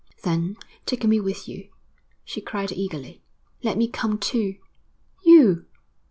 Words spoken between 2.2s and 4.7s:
she cried eagerly. 'Let me come too.'